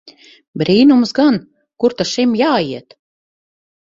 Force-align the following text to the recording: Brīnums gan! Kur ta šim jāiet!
Brīnums 0.59 1.11
gan! 1.19 1.37
Kur 1.83 1.95
ta 1.99 2.07
šim 2.13 2.33
jāiet! 2.39 2.97